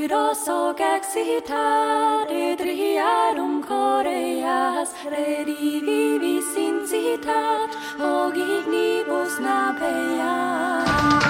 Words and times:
Kyros 0.00 0.48
og 0.48 0.80
et 0.80 1.50
edriarum 2.32 3.62
coreas, 3.62 4.94
redivivis 5.12 6.56
incitat 6.56 7.76
hoc 7.98 8.34
ignibus 8.36 9.34
napeas. 9.40 11.29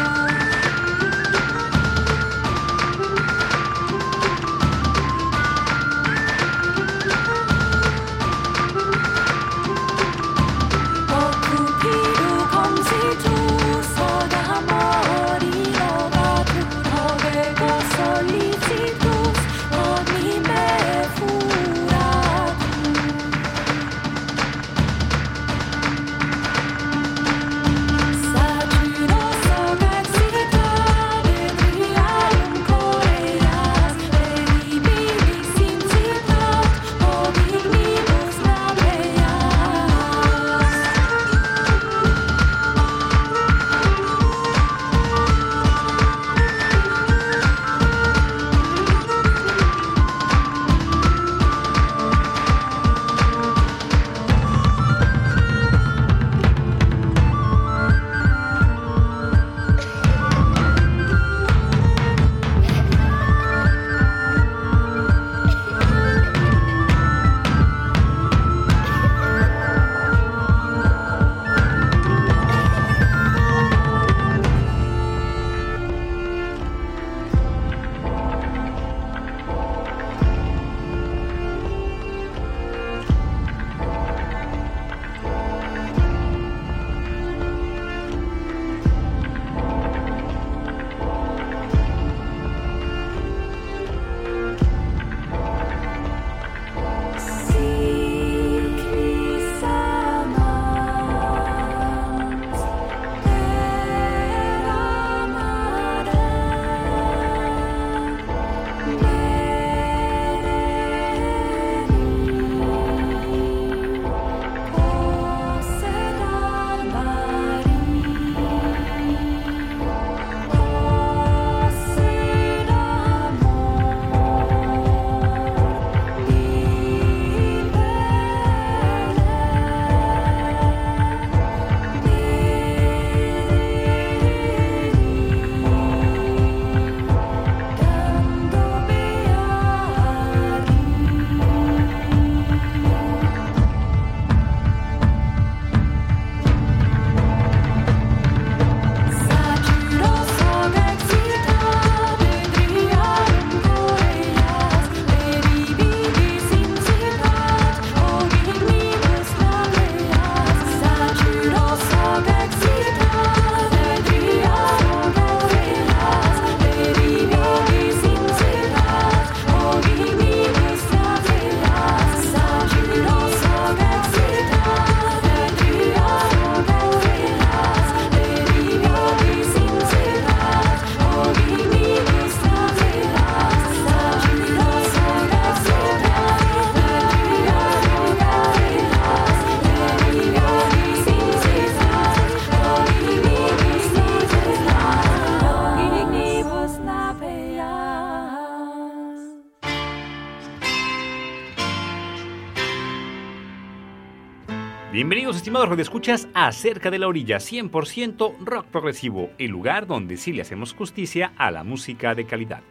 Bienvenidos 204.93 205.37
estimados 205.37 205.69
radioescuchas 205.69 206.27
a 206.35 206.51
Cerca 206.51 206.91
de 206.91 206.99
la 206.99 207.07
Orilla 207.07 207.37
100% 207.37 208.39
rock 208.41 208.67
progresivo, 208.67 209.31
el 209.39 209.53
lugar 209.53 209.87
donde 209.87 210.17
sí 210.17 210.33
le 210.33 210.43
hacemos 210.43 210.75
justicia 210.75 211.33
a 211.37 211.53
la 211.53 211.63
música 211.63 212.17
de 212.17 212.27
calidad. 212.27 212.63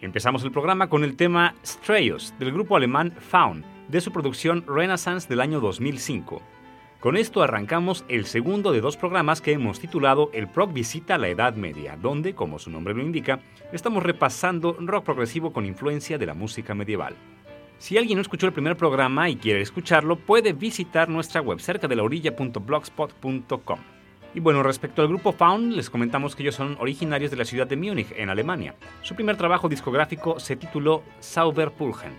Empezamos 0.00 0.42
el 0.44 0.50
programa 0.50 0.88
con 0.88 1.04
el 1.04 1.16
tema 1.16 1.56
Strayos 1.62 2.32
del 2.38 2.52
grupo 2.52 2.74
alemán 2.74 3.12
Faun, 3.12 3.66
de 3.88 4.00
su 4.00 4.12
producción 4.12 4.64
Renaissance 4.66 5.28
del 5.28 5.42
año 5.42 5.60
2005. 5.60 6.40
Con 7.00 7.18
esto 7.18 7.42
arrancamos 7.42 8.02
el 8.08 8.24
segundo 8.24 8.72
de 8.72 8.80
dos 8.80 8.96
programas 8.96 9.42
que 9.42 9.52
hemos 9.52 9.78
titulado 9.78 10.30
El 10.32 10.48
Prog 10.48 10.72
Visita 10.72 11.18
la 11.18 11.28
Edad 11.28 11.54
Media, 11.54 11.98
donde, 12.00 12.34
como 12.34 12.58
su 12.58 12.70
nombre 12.70 12.94
lo 12.94 13.02
indica, 13.02 13.40
estamos 13.72 14.02
repasando 14.02 14.74
rock 14.80 15.04
progresivo 15.04 15.52
con 15.52 15.66
influencia 15.66 16.16
de 16.16 16.24
la 16.24 16.32
música 16.32 16.74
medieval. 16.74 17.14
Si 17.80 17.96
alguien 17.96 18.16
no 18.18 18.20
escuchó 18.20 18.46
el 18.46 18.52
primer 18.52 18.76
programa 18.76 19.30
y 19.30 19.36
quiere 19.36 19.62
escucharlo, 19.62 20.16
puede 20.16 20.52
visitar 20.52 21.08
nuestra 21.08 21.40
web 21.40 21.60
cerca 21.60 21.88
de 21.88 21.96
la 21.96 22.02
orilla.blogspot.com. 22.02 23.78
Y 24.34 24.40
bueno, 24.40 24.62
respecto 24.62 25.00
al 25.00 25.08
grupo 25.08 25.32
Faun, 25.32 25.74
les 25.74 25.88
comentamos 25.88 26.36
que 26.36 26.42
ellos 26.42 26.56
son 26.56 26.76
originarios 26.78 27.30
de 27.30 27.38
la 27.38 27.46
ciudad 27.46 27.66
de 27.66 27.78
Múnich, 27.78 28.12
en 28.14 28.28
Alemania. 28.28 28.74
Su 29.00 29.14
primer 29.14 29.38
trabajo 29.38 29.66
discográfico 29.66 30.38
se 30.38 30.56
tituló 30.56 31.02
Sauberpulgen, 31.20 32.12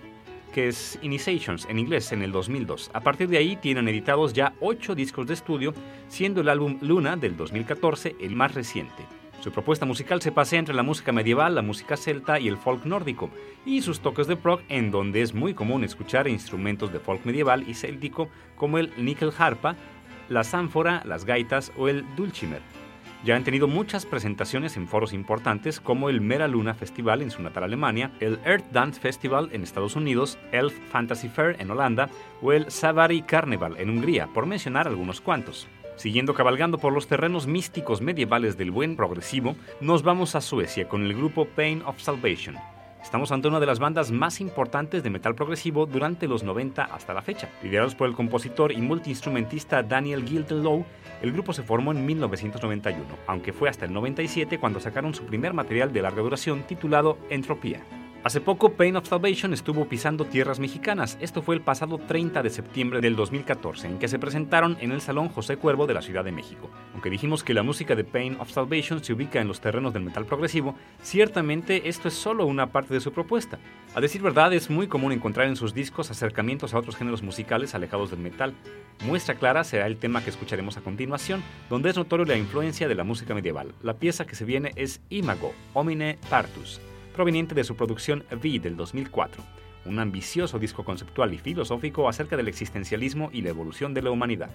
que 0.51 0.67
es 0.67 0.97
Initiations 1.03 1.67
en 1.69 1.77
inglés 1.77 2.11
en 2.11 2.23
el 2.23 2.31
2002. 2.31 2.89
A 2.95 3.01
partir 3.01 3.27
de 3.27 3.37
ahí 3.37 3.55
tienen 3.55 3.87
editados 3.87 4.33
ya 4.33 4.55
8 4.61 4.95
discos 4.95 5.27
de 5.27 5.35
estudio, 5.35 5.75
siendo 6.07 6.41
el 6.41 6.49
álbum 6.49 6.79
Luna 6.81 7.17
del 7.17 7.37
2014 7.37 8.15
el 8.19 8.35
más 8.35 8.55
reciente. 8.55 9.20
Su 9.41 9.51
propuesta 9.51 9.87
musical 9.87 10.21
se 10.21 10.31
pasea 10.31 10.59
entre 10.59 10.75
la 10.75 10.83
música 10.83 11.11
medieval, 11.11 11.55
la 11.55 11.63
música 11.63 11.97
celta 11.97 12.39
y 12.39 12.47
el 12.47 12.57
folk 12.57 12.85
nórdico, 12.85 13.31
y 13.65 13.81
sus 13.81 13.99
toques 13.99 14.27
de 14.27 14.35
prog 14.35 14.61
en 14.69 14.91
donde 14.91 15.23
es 15.23 15.33
muy 15.33 15.55
común 15.55 15.83
escuchar 15.83 16.27
instrumentos 16.27 16.93
de 16.93 16.99
folk 16.99 17.25
medieval 17.25 17.67
y 17.67 17.73
céltico 17.73 18.29
como 18.55 18.77
el 18.77 18.93
nickel 18.97 19.33
harpa, 19.35 19.75
la 20.29 20.43
zánfora, 20.43 21.01
las 21.05 21.25
gaitas 21.25 21.71
o 21.75 21.89
el 21.89 22.05
dulcimer. 22.15 22.61
Ya 23.23 23.35
han 23.35 23.43
tenido 23.43 23.67
muchas 23.67 24.05
presentaciones 24.05 24.77
en 24.77 24.87
foros 24.87 25.11
importantes 25.11 25.79
como 25.79 26.09
el 26.09 26.21
Mera 26.21 26.47
Luna 26.47 26.75
Festival 26.75 27.23
en 27.23 27.31
su 27.31 27.41
natal 27.41 27.63
Alemania, 27.63 28.11
el 28.19 28.39
Earth 28.45 28.71
Dance 28.71 29.01
Festival 29.01 29.49
en 29.53 29.63
Estados 29.63 29.95
Unidos, 29.95 30.37
Elf 30.51 30.77
Fantasy 30.91 31.29
Fair 31.29 31.55
en 31.59 31.71
Holanda 31.71 32.09
o 32.43 32.51
el 32.51 32.69
Savari 32.69 33.23
Carnival 33.23 33.75
en 33.79 33.89
Hungría, 33.89 34.27
por 34.27 34.45
mencionar 34.45 34.87
algunos 34.87 35.19
cuantos. 35.19 35.67
Siguiendo 36.01 36.33
cabalgando 36.33 36.79
por 36.79 36.93
los 36.93 37.05
terrenos 37.05 37.45
místicos 37.45 38.01
medievales 38.01 38.57
del 38.57 38.71
buen 38.71 38.95
progresivo, 38.95 39.55
nos 39.81 40.01
vamos 40.01 40.33
a 40.33 40.41
Suecia 40.41 40.89
con 40.89 41.03
el 41.03 41.13
grupo 41.13 41.45
Pain 41.45 41.83
of 41.85 42.01
Salvation. 42.01 42.55
Estamos 43.03 43.31
ante 43.31 43.47
una 43.47 43.59
de 43.59 43.67
las 43.67 43.77
bandas 43.77 44.09
más 44.09 44.41
importantes 44.41 45.03
de 45.03 45.11
metal 45.11 45.35
progresivo 45.35 45.85
durante 45.85 46.27
los 46.27 46.41
90 46.41 46.85
hasta 46.85 47.13
la 47.13 47.21
fecha. 47.21 47.49
Liderados 47.61 47.93
por 47.93 48.09
el 48.09 48.15
compositor 48.15 48.71
y 48.71 48.81
multiinstrumentista 48.81 49.83
Daniel 49.83 50.27
Gildenlow, 50.27 50.83
el 51.21 51.33
grupo 51.33 51.53
se 51.53 51.61
formó 51.61 51.91
en 51.91 52.03
1991, 52.03 53.05
aunque 53.27 53.53
fue 53.53 53.69
hasta 53.69 53.85
el 53.85 53.93
97 53.93 54.57
cuando 54.57 54.79
sacaron 54.79 55.13
su 55.13 55.25
primer 55.25 55.53
material 55.53 55.93
de 55.93 56.01
larga 56.01 56.23
duración 56.23 56.63
titulado 56.63 57.19
Entropía. 57.29 57.83
Hace 58.23 58.39
poco, 58.39 58.73
Pain 58.73 58.97
of 58.97 59.07
Salvation 59.07 59.51
estuvo 59.51 59.89
pisando 59.89 60.25
tierras 60.25 60.59
mexicanas. 60.59 61.17
Esto 61.21 61.41
fue 61.41 61.55
el 61.55 61.61
pasado 61.61 61.97
30 61.97 62.43
de 62.43 62.51
septiembre 62.51 63.01
del 63.01 63.15
2014, 63.15 63.87
en 63.87 63.97
que 63.97 64.07
se 64.07 64.19
presentaron 64.19 64.77
en 64.79 64.91
el 64.91 65.01
Salón 65.01 65.29
José 65.29 65.57
Cuervo 65.57 65.87
de 65.87 65.95
la 65.95 66.03
Ciudad 66.03 66.23
de 66.23 66.31
México. 66.31 66.69
Aunque 66.93 67.09
dijimos 67.09 67.43
que 67.43 67.55
la 67.55 67.63
música 67.63 67.95
de 67.95 68.03
Pain 68.03 68.37
of 68.39 68.51
Salvation 68.51 69.03
se 69.03 69.13
ubica 69.13 69.41
en 69.41 69.47
los 69.47 69.59
terrenos 69.59 69.91
del 69.91 70.03
metal 70.03 70.27
progresivo, 70.27 70.75
ciertamente 71.01 71.89
esto 71.89 72.09
es 72.09 72.13
solo 72.13 72.45
una 72.45 72.67
parte 72.67 72.93
de 72.93 72.99
su 72.99 73.11
propuesta. 73.11 73.57
A 73.95 74.01
decir 74.01 74.21
verdad, 74.21 74.53
es 74.53 74.69
muy 74.69 74.85
común 74.85 75.13
encontrar 75.13 75.47
en 75.47 75.55
sus 75.55 75.73
discos 75.73 76.11
acercamientos 76.11 76.75
a 76.75 76.77
otros 76.77 76.97
géneros 76.97 77.23
musicales 77.23 77.73
alejados 77.73 78.11
del 78.11 78.19
metal. 78.19 78.53
Muestra 79.03 79.33
clara 79.33 79.63
será 79.63 79.87
el 79.87 79.97
tema 79.97 80.23
que 80.23 80.29
escucharemos 80.29 80.77
a 80.77 80.81
continuación, 80.81 81.41
donde 81.71 81.89
es 81.89 81.97
notorio 81.97 82.25
la 82.27 82.37
influencia 82.37 82.87
de 82.87 82.93
la 82.93 83.03
música 83.03 83.33
medieval. 83.33 83.73
La 83.81 83.95
pieza 83.95 84.27
que 84.27 84.35
se 84.35 84.45
viene 84.45 84.73
es 84.75 85.01
Imago, 85.09 85.55
Homine 85.73 86.19
Partus 86.29 86.79
proveniente 87.11 87.55
de 87.55 87.63
su 87.63 87.75
producción 87.75 88.23
V 88.31 88.59
del 88.59 88.75
2004, 88.75 89.43
un 89.85 89.99
ambicioso 89.99 90.59
disco 90.59 90.83
conceptual 90.83 91.33
y 91.33 91.37
filosófico 91.37 92.09
acerca 92.09 92.37
del 92.37 92.47
existencialismo 92.47 93.29
y 93.31 93.41
la 93.41 93.49
evolución 93.49 93.93
de 93.93 94.01
la 94.01 94.11
humanidad. 94.11 94.49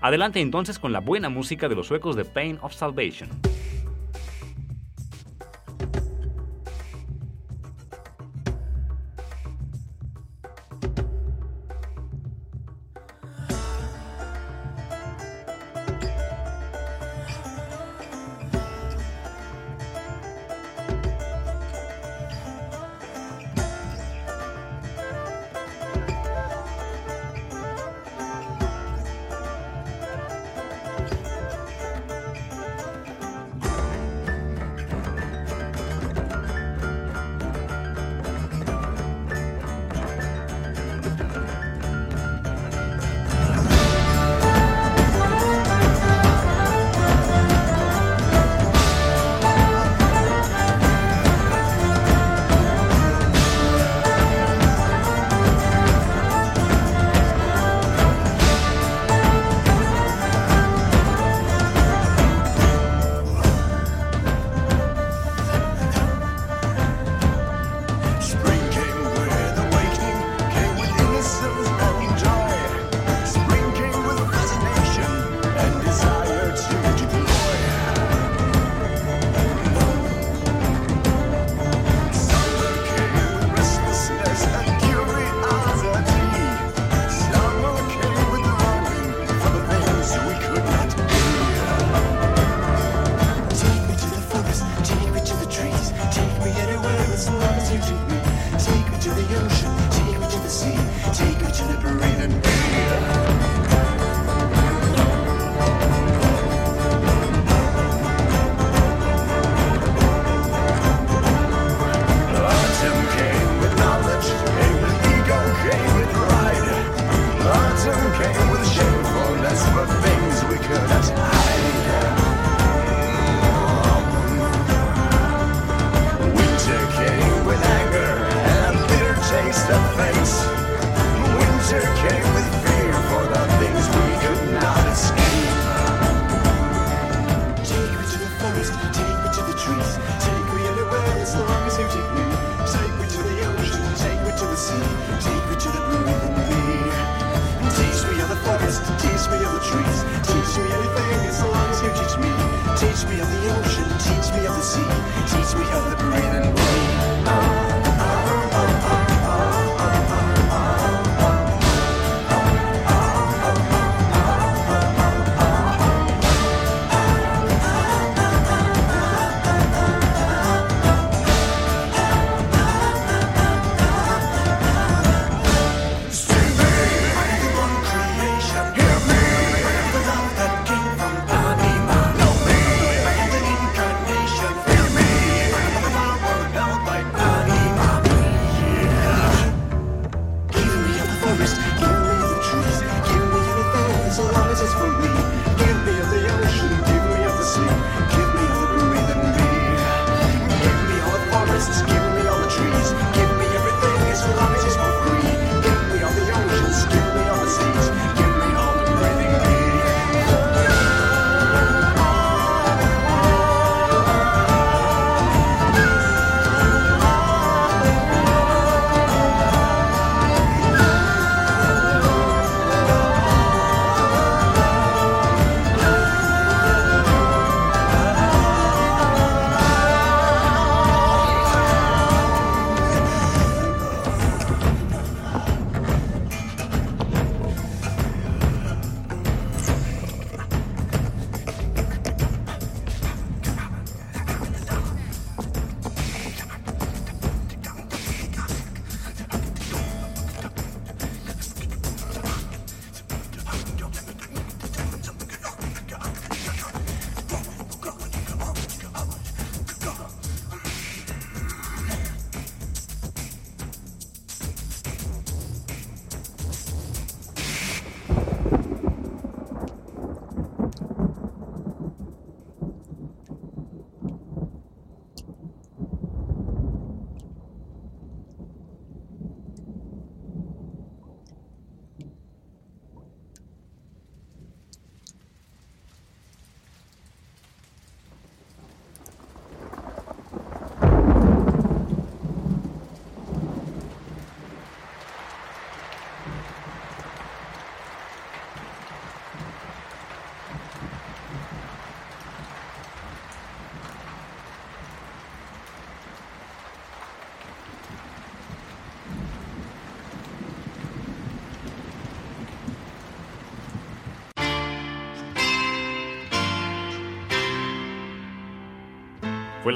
Adelante 0.00 0.40
entonces 0.40 0.78
con 0.78 0.92
la 0.92 1.00
buena 1.00 1.28
música 1.28 1.68
de 1.68 1.74
los 1.74 1.86
suecos 1.86 2.16
de 2.16 2.24
Pain 2.24 2.58
of 2.62 2.74
Salvation. 2.74 3.28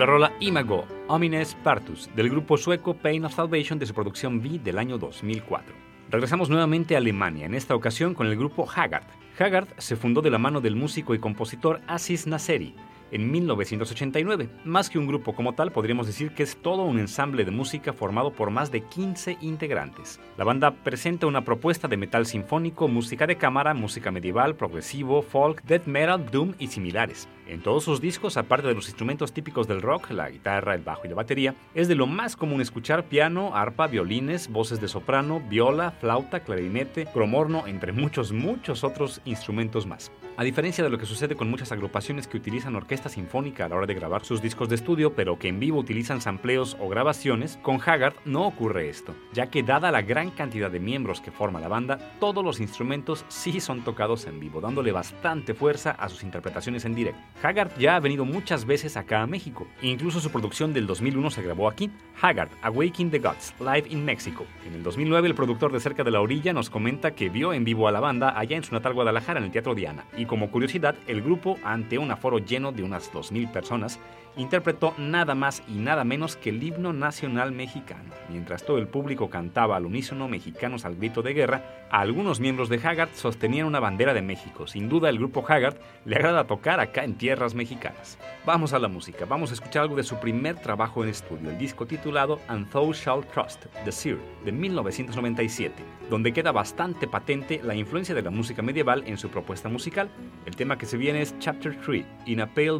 La 0.01 0.07
rola 0.07 0.33
Imago, 0.41 0.87
Homines 1.09 1.55
Partus, 1.63 2.09
del 2.17 2.31
grupo 2.31 2.57
sueco 2.57 2.95
Pain 2.95 3.27
of 3.27 3.35
Salvation 3.35 3.79
de 3.79 3.85
su 3.85 3.93
producción 3.93 4.39
V 4.39 4.59
del 4.61 4.79
año 4.79 4.97
2004. 4.97 5.75
Regresamos 6.09 6.49
nuevamente 6.49 6.95
a 6.95 6.99
Alemania, 6.99 7.45
en 7.45 7.55
esta 7.55 7.75
ocasión 7.75 8.15
con 8.15 8.27
el 8.27 8.35
grupo 8.35 8.67
Haggard. 8.67 9.05
Haggard 9.39 9.69
se 9.77 9.97
fundó 9.97 10.23
de 10.23 10.31
la 10.31 10.39
mano 10.39 10.63
del 10.63 10.75
músico 10.75 11.15
y 11.15 11.19
compositor 11.19 11.83
Aziz 11.87 12.27
Nasseri, 12.27 12.75
en 13.11 13.31
1989. 13.31 14.49
Más 14.65 14.91
que 14.91 14.99
un 14.99 15.07
grupo 15.07 15.35
como 15.35 15.55
tal, 15.55 15.73
podríamos 15.73 16.07
decir 16.07 16.33
que 16.33 16.43
es 16.43 16.57
todo 16.57 16.85
un 16.85 16.99
ensamble 16.99 17.45
de 17.45 17.51
música 17.51 17.93
formado 17.93 18.33
por 18.33 18.51
más 18.51 18.71
de 18.71 18.83
15 18.83 19.39
integrantes. 19.41 20.21
La 20.37 20.45
banda 20.45 20.73
presenta 20.73 21.27
una 21.27 21.45
propuesta 21.45 21.89
de 21.89 21.97
metal 21.97 22.27
sinfónico, 22.27 22.89
música 22.89 23.27
de 23.27 23.37
cámara, 23.37 23.75
música 23.75 24.11
medieval, 24.11 24.55
progresivo, 24.57 25.23
folk, 25.23 25.63
death 25.65 25.87
metal, 25.87 26.27
doom 26.31 26.55
y 26.59 26.69
similares. 26.69 27.29
En 27.51 27.63
todos 27.63 27.83
sus 27.83 28.01
discos, 28.01 28.37
aparte 28.37 28.69
de 28.69 28.75
los 28.75 28.87
instrumentos 28.87 29.33
típicos 29.33 29.67
del 29.67 29.83
rock, 29.83 30.13
la 30.13 30.31
guitarra, 30.31 30.77
el 30.77 30.83
bajo 30.83 31.03
y 31.05 31.09
la 31.09 31.17
batería, 31.17 31.57
es 31.75 31.89
de 31.89 31.97
lo 31.97 32.07
más 32.07 32.37
común 32.37 32.61
escuchar 32.61 33.09
piano, 33.09 33.57
arpa, 33.57 33.89
violines, 33.89 34.49
voces 34.49 34.81
de 34.81 34.87
soprano, 34.87 35.43
viola, 35.49 35.91
flauta, 35.91 36.41
clarinete, 36.41 37.07
cromorno, 37.07 37.67
entre 37.67 37.91
muchos, 37.91 38.31
muchos 38.31 38.85
otros 38.85 39.21
instrumentos 39.25 39.85
más. 39.85 40.13
A 40.37 40.45
diferencia 40.45 40.85
de 40.85 40.91
lo 40.91 40.99
que 40.99 41.07
sucede 41.07 41.35
con 41.35 41.51
muchas 41.51 41.73
agrupaciones 41.73 42.29
que 42.29 42.37
utilizan 42.37 42.77
sinfónica 43.09 43.65
a 43.65 43.69
la 43.69 43.77
hora 43.77 43.87
de 43.87 43.95
grabar 43.95 44.25
sus 44.25 44.43
discos 44.43 44.69
de 44.69 44.75
estudio, 44.75 45.15
pero 45.15 45.39
que 45.39 45.49
en 45.49 45.59
vivo 45.61 45.79
utilizan 45.79 46.21
sampleos 46.21 46.77
o 46.81 46.89
grabaciones, 46.89 47.59
con 47.63 47.81
Haggard 47.85 48.15
no 48.25 48.47
ocurre 48.47 48.89
esto, 48.89 49.15
ya 49.33 49.47
que 49.47 49.63
dada 49.63 49.91
la 49.91 50.03
gran 50.03 50.31
cantidad 50.31 50.71
de 50.71 50.81
miembros 50.81 51.21
que 51.21 51.31
forma 51.31 51.61
la 51.61 51.69
banda, 51.69 51.99
todos 52.21 52.45
los 52.45 52.61
instrumentos 52.61 53.25
sí 53.29 53.61
son 53.61 53.83
tocados 53.83 54.27
en 54.27 54.41
vivo, 54.41 54.61
dándole 54.61 54.93
bastante 54.93 55.55
fuerza 55.55 55.93
a 55.93 56.09
sus 56.09 56.23
interpretaciones 56.23 56.85
en 56.85 56.95
directo. 56.95 57.21
Haggard 57.43 57.77
ya 57.79 57.97
ha 57.97 58.01
venido 58.01 58.25
muchas 58.25 58.65
veces 58.65 58.97
acá 58.97 59.23
a 59.23 59.27
México, 59.27 59.67
incluso 59.83 60.21
su 60.21 60.31
producción 60.31 60.73
del 60.73 60.87
2001 60.87 61.31
se 61.31 61.43
grabó 61.43 61.69
aquí, 61.69 61.91
Haggard, 62.21 62.51
Awakening 62.63 63.11
the 63.11 63.19
Gods, 63.19 63.55
live 63.61 63.85
in 63.89 64.05
Mexico. 64.05 64.45
En 64.67 64.75
el 64.75 64.83
2009 64.83 65.29
el 65.29 65.35
productor 65.35 65.73
de 65.73 65.81
Cerca 65.81 66.05
de 66.05 66.11
la 66.11 66.21
Orilla 66.21 66.53
nos 66.53 66.71
comenta 66.71 67.13
que 67.13 67.29
vio 67.29 67.53
en 67.53 67.65
vivo 67.65 67.89
a 67.89 67.93
la 67.93 68.01
banda 68.01 68.39
allá 68.39 68.57
en 68.57 68.65
su 68.65 68.75
natal 68.75 68.95
Guadalajara 68.95 69.39
en 69.39 69.47
el 69.47 69.51
Teatro 69.51 69.75
Diana, 69.75 70.05
y 70.17 70.27
como 70.27 70.51
curiosidad, 70.51 70.97
el 71.07 71.23
grupo, 71.23 71.59
ante 71.65 71.99
un 71.99 72.11
aforo 72.11 72.39
lleno 72.39 72.73
de 72.73 72.83
unas 72.91 73.13
2.000 73.13 73.51
personas, 73.51 73.99
interpretó 74.37 74.95
nada 74.99 75.35
más 75.35 75.63
y 75.69 75.73
nada 75.73 76.05
menos 76.05 76.37
que 76.37 76.51
el 76.51 76.63
himno 76.63 76.93
nacional 76.93 77.53
mexicano. 77.53 78.11
Mientras 78.29 78.65
todo 78.65 78.79
el 78.79 78.89
público 78.89 79.29
cantaba 79.29 79.77
al 79.77 79.87
unísono 79.87 80.29
mexicanos 80.29 80.85
al 80.85 80.97
grito 80.97 81.23
de 81.23 81.35
guerra, 81.35 81.87
algunos 81.91 82.41
miembros 82.41 82.69
de 82.69 82.77
Haggard 82.77 83.11
sostenían 83.15 83.67
una 83.67 83.81
bandera 83.81 84.15
de 84.15 84.23
México. 84.23 84.67
Sin 84.67 84.89
duda 84.89 85.09
el 85.09 85.19
grupo 85.19 85.45
Haggard 85.47 85.77
le 86.05 86.17
agrada 86.17 86.47
tocar 86.47 86.81
acá 86.81 87.05
en 87.05 87.15
tierras 87.15 87.55
mexicanas. 87.55 88.19
Vamos 88.47 88.73
a 88.73 88.79
la 88.79 88.89
música, 88.89 89.25
vamos 89.25 89.51
a 89.51 89.55
escuchar 89.55 89.83
algo 89.83 89.97
de 89.97 90.05
su 90.05 90.17
primer 90.19 90.57
trabajo 90.57 91.03
en 91.03 91.11
estudio, 91.11 91.51
el 91.51 91.59
disco 91.59 91.87
titulado 91.87 92.41
And 92.49 92.71
Thou 92.71 92.93
Shalt 92.93 93.31
Trust, 93.33 93.67
The 93.85 93.93
Seer, 93.93 94.19
de 94.45 94.53
1997, 94.53 95.75
donde 96.09 96.33
queda 96.33 96.53
bastante 96.53 97.07
patente 97.07 97.61
la 97.63 97.75
influencia 97.75 98.15
de 98.15 98.23
la 98.23 98.31
música 98.31 98.63
medieval 98.63 99.03
en 99.07 99.19
su 99.19 99.29
propuesta 99.29 99.69
musical. 99.69 100.09
El 100.47 100.57
tema 100.57 100.79
que 100.79 100.87
se 100.87 100.97
viene 100.97 101.23
es 101.23 101.39
Chapter 101.39 101.79
3, 101.85 102.05
In 102.27 102.41
a 102.41 102.47
Pale 102.47 102.80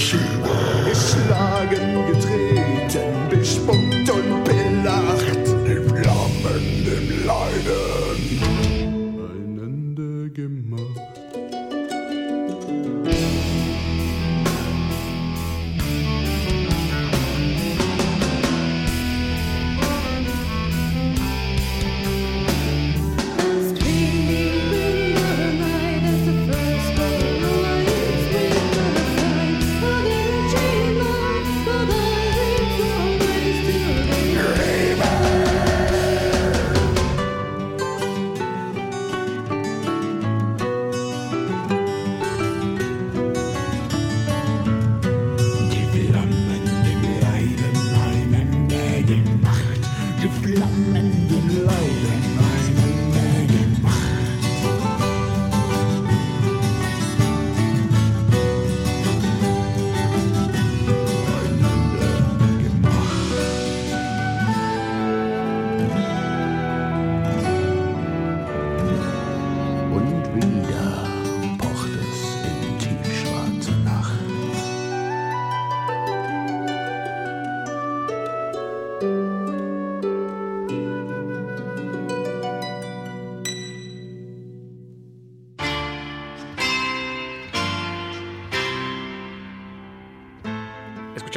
Shiva. 0.00 0.69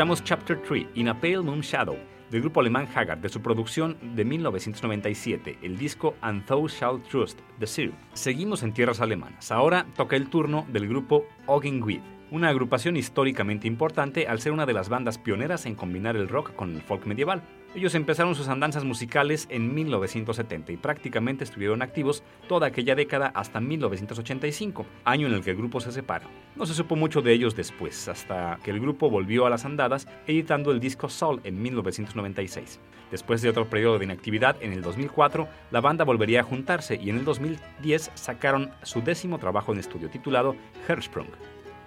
Escuchamos 0.03 0.23
Chapter 0.25 0.61
3, 0.61 0.87
In 0.95 1.07
a 1.07 1.17
Pale 1.17 1.39
Moon 1.43 1.61
Shadow, 1.61 1.95
del 2.29 2.41
grupo 2.41 2.59
alemán 2.59 2.89
Haggard, 2.93 3.19
de 3.19 3.29
su 3.29 3.41
producción 3.41 3.95
de 4.01 4.25
1997, 4.25 5.59
el 5.61 5.77
disco 5.77 6.15
And 6.19 6.43
Thou 6.45 6.67
Shalt 6.67 7.07
Trust, 7.07 7.39
The 7.59 7.65
Syrup. 7.65 7.95
Seguimos 8.11 8.63
en 8.63 8.73
tierras 8.73 8.99
alemanas. 8.99 9.49
Ahora 9.49 9.85
toca 9.95 10.17
el 10.17 10.27
turno 10.27 10.65
del 10.67 10.89
grupo 10.89 11.23
Augenweed, 11.47 12.01
una 12.31 12.49
agrupación 12.49 12.97
históricamente 12.97 13.65
importante 13.65 14.27
al 14.27 14.41
ser 14.41 14.51
una 14.51 14.65
de 14.65 14.73
las 14.73 14.89
bandas 14.89 15.17
pioneras 15.17 15.65
en 15.65 15.75
combinar 15.75 16.17
el 16.17 16.27
rock 16.27 16.53
con 16.53 16.75
el 16.75 16.81
folk 16.81 17.05
medieval. 17.05 17.41
Ellos 17.75 17.95
empezaron 17.95 18.35
sus 18.35 18.49
andanzas 18.49 18.83
musicales 18.83 19.47
en 19.49 19.73
1970 19.73 20.71
y 20.71 20.77
prácticamente 20.77 21.43
estuvieron 21.43 21.81
activos 21.81 22.21
toda 22.47 22.67
aquella 22.67 22.93
década 22.93 23.31
hasta 23.33 23.59
1985, 23.59 24.85
año 25.05 25.25
en 25.25 25.33
el 25.33 25.43
que 25.43 25.49
el 25.49 25.57
grupo 25.57 25.79
se 25.79 25.91
separa. 25.91 26.27
No 26.55 26.67
se 26.67 26.75
supo 26.75 26.95
mucho 26.95 27.23
de 27.23 27.33
ellos 27.33 27.55
después, 27.55 28.07
hasta 28.07 28.59
que 28.63 28.69
el 28.69 28.79
grupo 28.79 29.09
volvió 29.09 29.47
a 29.47 29.49
las 29.49 29.65
andadas 29.65 30.07
editando 30.27 30.71
el 30.71 30.79
disco 30.79 31.09
Soul 31.09 31.41
en 31.43 31.63
1996. 31.63 32.79
Después 33.09 33.41
de 33.41 33.49
otro 33.49 33.67
periodo 33.67 33.97
de 33.97 34.05
inactividad, 34.05 34.55
en 34.61 34.71
el 34.71 34.83
2004, 34.83 35.47
la 35.71 35.81
banda 35.81 36.05
volvería 36.05 36.41
a 36.41 36.43
juntarse 36.43 36.99
y 37.01 37.09
en 37.09 37.17
el 37.17 37.25
2010 37.25 38.11
sacaron 38.13 38.69
su 38.83 39.01
décimo 39.01 39.39
trabajo 39.39 39.73
en 39.73 39.79
estudio 39.79 40.11
titulado 40.11 40.55
Hersprung. 40.87 41.29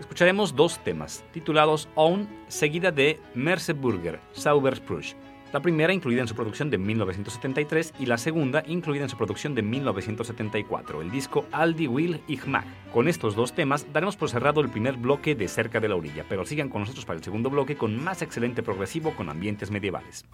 Escucharemos 0.00 0.56
dos 0.56 0.82
temas, 0.82 1.24
titulados 1.32 1.88
Own, 1.94 2.28
seguida 2.48 2.90
de 2.90 3.20
Merseburger, 3.34 4.18
Saubersprüch. 4.32 5.14
La 5.56 5.62
primera 5.62 5.94
incluida 5.94 6.20
en 6.20 6.28
su 6.28 6.34
producción 6.34 6.68
de 6.68 6.76
1973 6.76 7.94
y 7.98 8.04
la 8.04 8.18
segunda 8.18 8.62
incluida 8.66 9.04
en 9.04 9.08
su 9.08 9.16
producción 9.16 9.54
de 9.54 9.62
1974, 9.62 11.00
el 11.00 11.10
disco 11.10 11.46
Aldi 11.50 11.86
Will 11.86 12.20
Ich. 12.28 12.44
Con 12.92 13.08
estos 13.08 13.34
dos 13.34 13.54
temas 13.54 13.90
daremos 13.90 14.16
por 14.16 14.28
cerrado 14.28 14.60
el 14.60 14.68
primer 14.68 14.98
bloque 14.98 15.34
de 15.34 15.48
Cerca 15.48 15.80
de 15.80 15.88
la 15.88 15.96
Orilla, 15.96 16.26
pero 16.28 16.44
sigan 16.44 16.68
con 16.68 16.82
nosotros 16.82 17.06
para 17.06 17.16
el 17.16 17.24
segundo 17.24 17.48
bloque 17.48 17.74
con 17.74 17.98
más 18.04 18.20
excelente 18.20 18.62
progresivo 18.62 19.16
con 19.16 19.30
ambientes 19.30 19.70
medievales. 19.70 20.26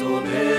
so. 0.00 0.49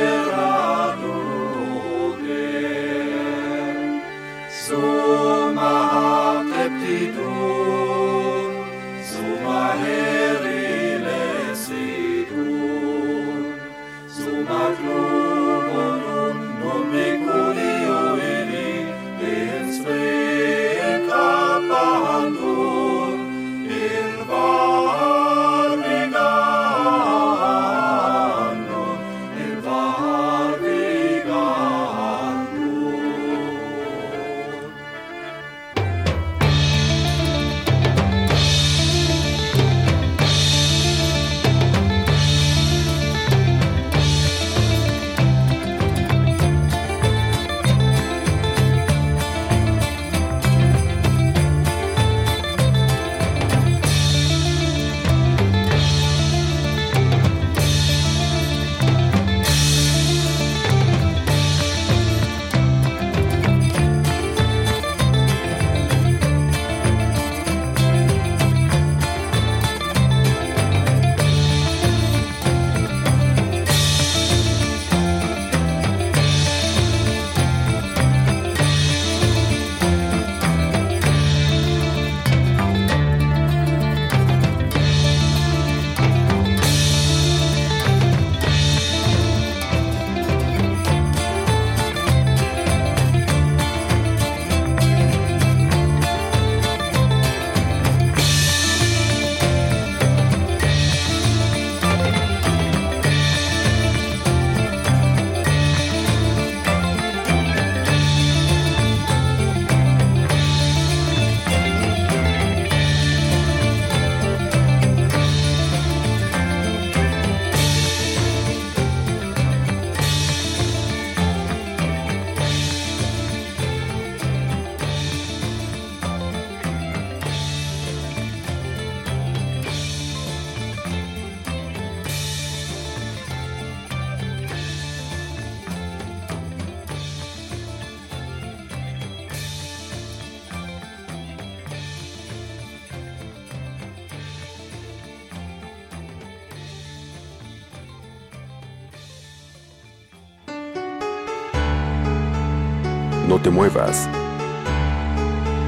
Muevas. 153.51 154.09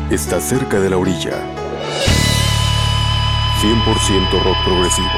Estás 0.10 0.44
cerca 0.44 0.80
de 0.80 0.90
la 0.90 0.98
orilla. 0.98 1.38
100% 3.62 4.44
rock 4.44 4.58
progresivo. 4.66 5.10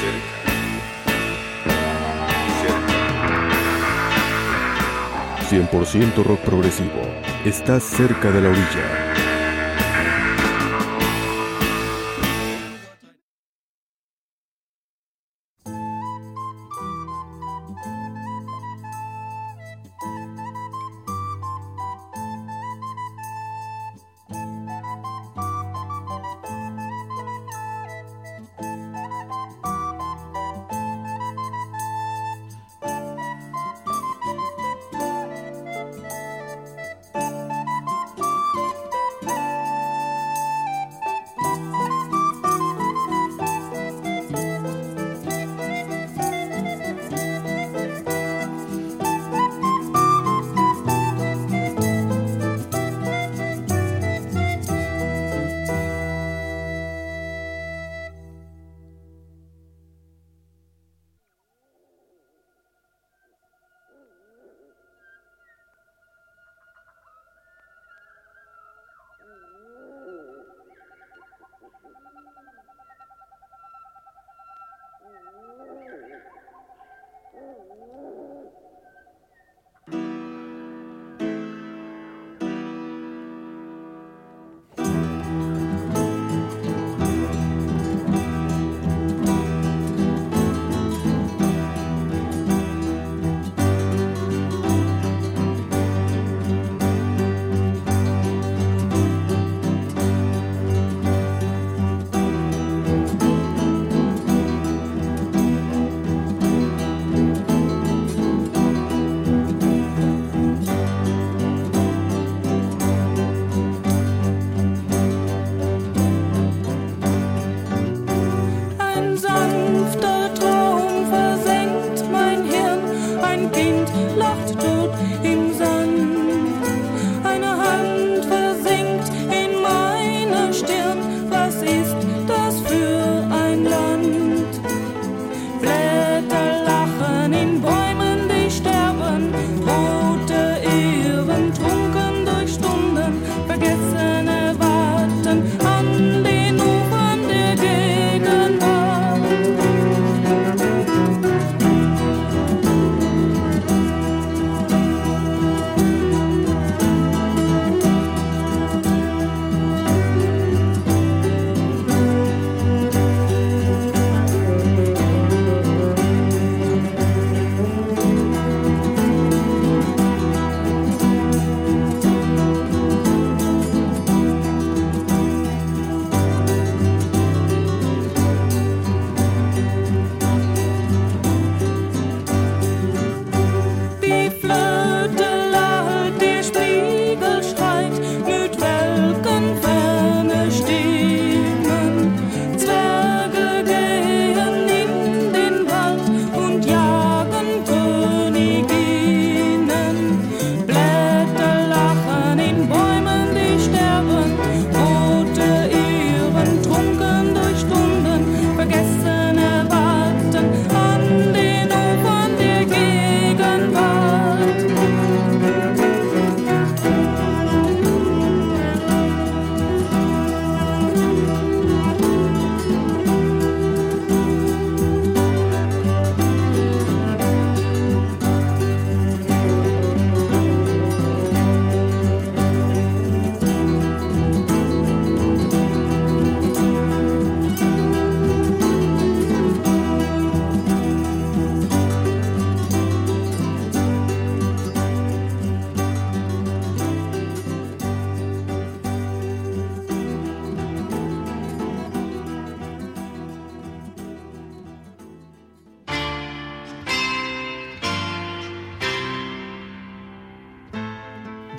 Cerca. 0.00 0.36
100% 5.50 6.22
rock 6.24 6.40
progresivo. 6.40 7.02
Estás 7.44 7.82
cerca 7.82 8.30
de 8.30 8.40
la 8.40 8.50
orilla. 8.50 9.15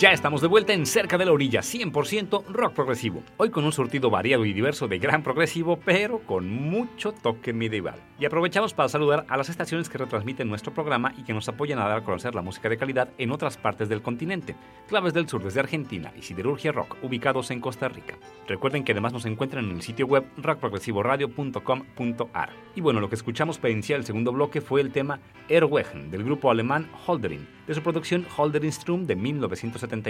Ya 0.07 0.13
estamos 0.13 0.39
de 0.39 0.47
vuelta 0.47 0.71
en 0.71 0.85
Cerca 0.85 1.17
de 1.17 1.25
la 1.25 1.33
Orilla, 1.33 1.59
100% 1.59 2.45
rock 2.47 2.73
progresivo. 2.73 3.23
Hoy 3.39 3.51
con 3.51 3.65
un 3.65 3.71
surtido 3.71 4.09
variado 4.09 4.45
y 4.45 4.53
diverso 4.53 4.87
de 4.87 4.97
gran 4.97 5.21
progresivo, 5.21 5.77
pero 5.85 6.21
con 6.25 6.49
mucho 6.49 7.11
toque 7.11 7.53
medieval. 7.53 8.01
Y 8.19 8.25
aprovechamos 8.25 8.73
para 8.73 8.89
saludar 8.89 9.27
a 9.29 9.37
las 9.37 9.49
estaciones 9.49 9.89
que 9.89 9.99
retransmiten 9.99 10.49
nuestro 10.49 10.73
programa 10.73 11.13
y 11.15 11.23
que 11.23 11.35
nos 11.35 11.47
apoyan 11.47 11.77
a 11.77 11.87
dar 11.87 11.99
a 11.99 12.03
conocer 12.03 12.33
la 12.33 12.41
música 12.41 12.67
de 12.67 12.79
calidad 12.79 13.09
en 13.19 13.31
otras 13.31 13.57
partes 13.57 13.89
del 13.89 14.01
continente. 14.01 14.55
Claves 14.87 15.13
del 15.13 15.29
Sur 15.29 15.43
desde 15.43 15.59
Argentina 15.59 16.11
y 16.17 16.23
Siderurgia 16.23 16.71
Rock, 16.71 16.97
ubicados 17.03 17.51
en 17.51 17.61
Costa 17.61 17.87
Rica. 17.89 18.15
Recuerden 18.47 18.83
que 18.83 18.93
además 18.93 19.13
nos 19.13 19.27
encuentran 19.27 19.65
en 19.65 19.75
el 19.75 19.83
sitio 19.83 20.07
web 20.07 20.25
rockprogresivoradio.com.ar. 20.37 22.49
Y 22.73 22.81
bueno, 22.81 23.01
lo 23.01 23.09
que 23.09 23.15
escuchamos 23.15 23.59
para 23.59 23.71
iniciar 23.71 23.99
el 23.99 24.05
segundo 24.05 24.31
bloque 24.31 24.61
fue 24.61 24.81
el 24.81 24.91
tema 24.91 25.19
Erwegen 25.47 26.09
del 26.09 26.23
grupo 26.23 26.49
alemán 26.49 26.89
Holderin, 27.05 27.47
de 27.67 27.75
su 27.75 27.83
producción 27.83 28.25
Holderin 28.35 28.71
Strum 28.71 29.05
de 29.05 29.15
1970 29.15 30.09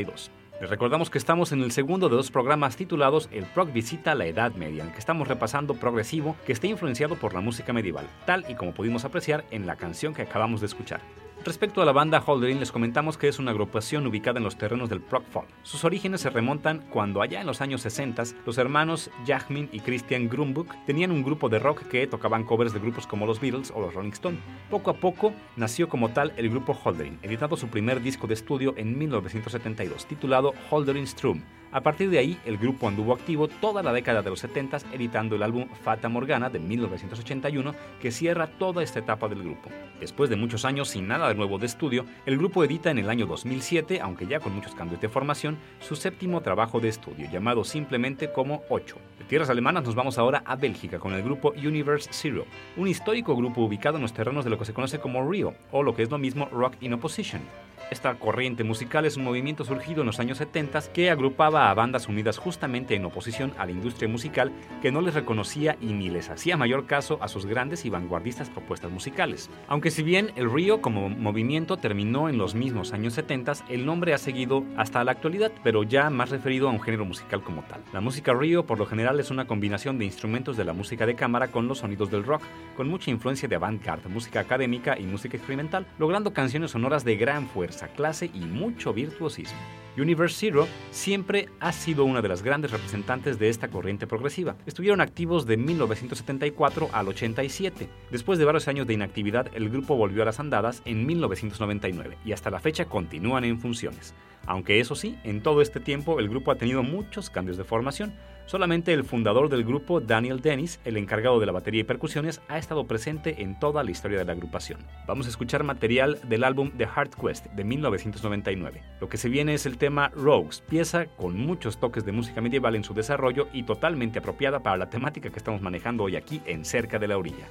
les 0.60 0.70
recordamos 0.70 1.10
que 1.10 1.20
estamos 1.20 1.52
en 1.52 1.62
el 1.62 1.72
segundo 1.72 2.10
de 2.10 2.16
dos 2.16 2.32
programas 2.32 2.76
titulados 2.76 3.30
El 3.32 3.46
Prog 3.46 3.72
visita 3.72 4.16
la 4.16 4.26
Edad 4.26 4.54
Media, 4.54 4.82
en 4.82 4.88
el 4.88 4.94
que 4.94 5.00
estamos 5.00 5.28
repasando 5.28 5.76
progresivo 5.76 6.36
que 6.46 6.54
está 6.54 6.68
influenciado 6.68 7.16
por 7.16 7.34
la 7.34 7.42
música 7.42 7.74
medieval, 7.74 8.08
tal 8.26 8.44
y 8.50 8.56
como 8.56 8.74
pudimos 8.74 9.06
apreciar 9.06 9.46
en 9.52 9.68
la 9.68 9.76
canción 9.76 10.14
que 10.14 10.24
acabamos 10.24 10.62
de 10.62 10.68
escuchar. 10.68 11.02
Respecto 11.48 11.82
a 11.82 11.86
la 11.86 11.94
banda 11.94 12.22
Holderin, 12.26 12.60
les 12.60 12.74
comentamos 12.74 13.18
que 13.18 13.30
es 13.30 13.40
una 13.40 13.52
agrupación 13.52 14.06
ubicada 14.06 14.38
en 14.38 14.44
los 14.44 14.58
terrenos 14.58 14.90
del 14.90 15.00
prog 15.00 15.24
folk. 15.24 15.48
Sus 15.64 15.86
orígenes 15.86 16.20
se 16.20 16.30
remontan 16.30 16.84
cuando 16.90 17.22
allá 17.22 17.40
en 17.40 17.48
los 17.48 17.62
años 17.62 17.80
60 17.84 18.22
los 18.46 18.58
hermanos 18.58 19.10
Jachmin 19.26 19.70
y 19.72 19.80
Christian 19.80 20.28
Grumbuck 20.28 20.76
tenían 20.86 21.10
un 21.10 21.24
grupo 21.24 21.48
de 21.48 21.60
rock 21.60 21.84
que 21.88 22.06
tocaban 22.06 22.44
covers 22.44 22.74
de 22.74 22.82
grupos 22.82 23.08
como 23.08 23.26
los 23.26 23.40
Beatles 23.40 23.72
o 23.74 23.80
los 23.80 23.94
Rolling 23.94 24.12
Stones. 24.12 24.42
Poco 24.70 24.92
a 24.92 24.96
poco 24.96 25.32
nació 25.56 25.88
como 25.88 26.10
tal 26.10 26.34
el 26.36 26.50
grupo 26.50 26.78
Holderin, 26.84 27.18
editado 27.22 27.56
su 27.56 27.70
primer 27.70 28.02
disco 28.02 28.28
de 28.28 28.34
estudio 28.34 28.74
en 28.76 28.98
1972, 28.98 30.06
titulado 30.06 30.54
Holderin 30.70 31.08
Strum, 31.08 31.44
a 31.72 31.82
partir 31.82 32.10
de 32.10 32.20
ahí, 32.20 32.40
el 32.46 32.58
grupo 32.58 32.88
anduvo 32.88 33.14
activo 33.14 33.48
toda 33.48 33.84
la 33.84 33.92
década 33.92 34.22
de 34.22 34.30
los 34.30 34.40
70 34.40 34.78
editando 34.94 35.36
el 35.36 35.44
álbum 35.44 35.68
Fata 35.84 36.10
Morgana 36.10 36.50
de 36.50 36.60
1981 36.60 37.76
que 38.02 38.12
cierra 38.12 38.48
toda 38.48 38.84
esta 38.84 39.00
etapa 39.00 39.28
del 39.28 39.44
grupo. 39.44 39.70
Después 40.00 40.30
de 40.30 40.36
muchos 40.36 40.66
años 40.66 40.90
sin 40.90 41.08
nada 41.08 41.28
de 41.28 41.36
nuevo 41.36 41.58
de 41.58 41.66
estudio, 41.66 42.06
el 42.26 42.38
grupo 42.38 42.64
edita 42.64 42.92
en 42.92 43.00
el 43.00 43.10
año 43.10 43.26
2007, 43.26 44.00
aunque 44.02 44.28
ya 44.28 44.40
con 44.40 44.56
muchos 44.56 44.76
cambios 44.76 45.02
de 45.02 45.10
formación, 45.10 45.58
su 45.80 45.96
séptimo 45.96 46.42
trabajo 46.42 46.80
de 46.80 46.90
estudio, 46.90 47.30
llamado 47.32 47.64
simplemente 47.64 48.32
como 48.32 48.64
8. 48.70 48.96
De 49.20 49.26
tierras 49.26 49.50
alemanas 49.50 49.84
nos 49.84 49.96
vamos 49.96 50.18
ahora 50.18 50.44
a 50.46 50.56
Bélgica 50.56 51.00
con 51.00 51.14
el 51.14 51.24
grupo 51.24 51.54
Universe 51.58 52.10
Zero, 52.14 52.46
un 52.78 52.88
histórico 52.88 53.36
grupo 53.36 53.62
ubicado 53.62 53.98
en 53.98 54.04
los 54.04 54.14
terrenos 54.14 54.44
de 54.44 54.52
lo 54.52 54.58
que 54.58 54.66
se 54.66 54.74
conoce 54.74 55.00
como 55.00 55.30
Rio, 55.30 55.54
o 55.72 55.84
lo 55.84 55.96
que 55.96 56.04
es 56.04 56.12
lo 56.12 56.18
mismo 56.18 56.48
Rock 56.52 56.76
in 56.82 56.94
Opposition. 56.94 57.42
Esta 57.90 58.16
corriente 58.16 58.66
musical 58.66 59.06
es 59.06 59.16
un 59.16 59.24
movimiento 59.24 59.64
surgido 59.64 60.02
en 60.02 60.08
los 60.08 60.20
años 60.20 60.40
70 60.40 60.92
que 60.94 61.10
agrupaba 61.10 61.70
a 61.70 61.74
bandas 61.74 62.10
unidas 62.10 62.38
justamente 62.38 62.96
en 62.96 63.06
oposición 63.06 63.54
a 63.58 63.66
la 63.66 63.72
industria 63.72 64.10
musical 64.10 64.52
que 64.82 64.92
no 64.92 65.00
les 65.00 65.14
reconocía 65.14 65.78
y 65.80 65.94
ni 65.94 66.10
les 66.10 66.30
hacía 66.30 66.58
mayor 66.58 66.86
caso 66.86 67.18
a 67.22 67.30
sus 67.30 67.46
grandes 67.46 67.86
y 67.86 67.90
vanguardistas 67.90 68.50
propuestas 68.50 68.92
musicales. 68.92 69.50
Aunque 69.70 69.92
si 69.92 70.04
bien 70.04 70.32
el 70.36 70.52
Río 70.52 70.82
como 70.82 71.08
movimiento 71.08 71.78
terminó 71.78 72.28
en 72.28 72.38
los 72.38 72.56
mismos 72.56 72.92
años 72.92 73.14
70, 73.14 73.54
el 73.70 73.86
nombre 73.86 74.14
ha 74.14 74.18
seguido 74.18 74.66
hasta 74.76 75.04
la 75.04 75.14
actualidad, 75.14 75.52
pero 75.64 75.84
ya 75.84 76.10
más 76.10 76.30
referido 76.30 76.68
a 76.68 76.72
un 76.72 76.82
género 76.82 77.06
musical 77.06 77.42
como 77.42 77.64
tal. 77.64 77.84
La 77.94 78.02
música 78.02 78.34
Río 78.34 78.66
por 78.66 78.80
lo 78.80 78.86
general 78.86 79.20
es 79.22 79.32
una 79.32 79.48
combinación 79.48 79.98
de 79.98 80.06
instrumentos 80.06 80.58
de 80.58 80.66
la 80.66 80.74
música 80.74 81.06
de 81.06 81.16
cámara 81.16 81.48
con 81.48 81.70
los 81.70 81.78
sonidos 81.78 82.12
del 82.12 82.26
rock, 82.26 82.42
con 82.76 82.90
mucha 82.90 83.12
influencia 83.12 83.48
de 83.48 83.56
avant-garde, 83.56 84.10
música 84.10 84.42
académica 84.42 85.00
y 85.00 85.04
música 85.04 85.38
experimental, 85.38 85.88
logrando 85.98 86.34
canciones 86.34 86.72
sonoras 86.72 87.06
de 87.06 87.16
gran 87.16 87.48
fuerza 87.48 87.67
clase 87.96 88.30
y 88.34 88.40
mucho 88.40 88.94
virtuosismo. 88.94 89.58
Universe 89.98 90.36
Zero 90.38 90.68
siempre 90.92 91.50
ha 91.60 91.72
sido 91.72 92.06
una 92.06 92.22
de 92.22 92.28
las 92.28 92.44
grandes 92.44 92.72
representantes 92.72 93.40
de 93.40 93.50
esta 93.50 93.70
corriente 93.70 94.06
progresiva. 94.06 94.56
Estuvieron 94.68 95.02
activos 95.02 95.48
de 95.48 95.58
1974 95.58 96.90
al 96.94 97.08
87. 97.08 97.90
Después 98.12 98.38
de 98.38 98.46
varios 98.46 98.68
años 98.68 98.86
de 98.86 98.94
inactividad, 98.94 99.50
el 99.56 99.70
grupo 99.70 99.96
volvió 99.96 100.22
a 100.22 100.26
las 100.26 100.40
andadas 100.40 100.84
en 100.86 101.06
1999 101.06 102.18
y 102.24 102.32
hasta 102.32 102.52
la 102.52 102.60
fecha 102.60 102.86
continúan 102.86 103.44
en 103.44 103.60
funciones. 103.60 104.14
Aunque 104.46 104.80
eso 104.80 104.96
sí, 104.96 105.18
en 105.24 105.42
todo 105.42 105.62
este 105.62 105.80
tiempo 105.80 106.20
el 106.20 106.30
grupo 106.30 106.52
ha 106.52 106.58
tenido 106.58 106.84
muchos 106.84 107.30
cambios 107.30 107.58
de 107.58 107.64
formación. 107.64 108.14
Solamente 108.48 108.94
el 108.94 109.04
fundador 109.04 109.50
del 109.50 109.66
grupo, 109.66 110.00
Daniel 110.00 110.40
Dennis, 110.40 110.80
el 110.86 110.96
encargado 110.96 111.38
de 111.42 111.46
la 111.46 111.52
batería 111.52 111.82
y 111.82 111.84
percusiones, 111.84 112.42
ha 112.48 112.58
estado 112.58 112.88
presente 112.88 113.44
en 113.44 113.60
toda 113.60 113.84
la 113.84 113.92
historia 113.92 114.18
de 114.18 114.24
la 114.24 114.32
agrupación. 114.32 114.80
Vamos 115.06 115.26
a 115.26 115.30
escuchar 115.30 115.66
material 115.66 116.18
del 116.30 116.46
álbum 116.46 116.72
The 116.78 116.88
Heart 116.88 117.16
Quest 117.16 117.48
de 117.48 117.66
1999. 117.66 118.82
Lo 119.02 119.10
que 119.10 119.18
se 119.18 119.28
viene 119.28 119.54
es 119.54 119.66
el 119.66 119.78
tema 119.78 120.12
Rogues, 120.16 120.62
pieza 120.62 121.08
con 121.18 121.38
muchos 121.38 121.78
toques 121.78 122.06
de 122.06 122.14
música 122.14 122.40
medieval 122.40 122.76
en 122.76 122.86
su 122.86 122.94
desarrollo 122.94 123.50
y 123.52 123.64
totalmente 123.64 124.20
apropiada 124.20 124.62
para 124.62 124.78
la 124.78 124.90
temática 124.90 125.30
que 125.30 125.40
estamos 125.40 125.62
manejando 125.62 126.04
hoy 126.04 126.16
aquí 126.16 126.42
en 126.46 126.64
Cerca 126.64 127.00
de 127.00 127.10
la 127.10 127.18
Orilla. 127.18 127.50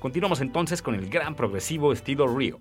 Continuamos 0.00 0.42
entonces 0.42 0.82
con 0.82 0.94
el 0.94 1.08
gran 1.08 1.34
progresivo 1.34 1.94
estilo 1.94 2.26
Rio. 2.28 2.60